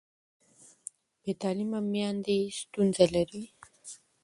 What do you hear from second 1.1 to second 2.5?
بې تعلیمه میندې